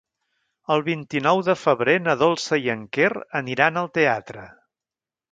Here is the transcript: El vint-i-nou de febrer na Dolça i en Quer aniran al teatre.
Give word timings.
El 0.75 0.83
vint-i-nou 0.85 1.41
de 1.49 1.55
febrer 1.63 1.93
na 2.05 2.15
Dolça 2.21 2.59
i 2.63 2.71
en 2.75 2.81
Quer 2.97 3.09
aniran 3.41 3.77
al 3.83 3.91
teatre. 3.99 4.47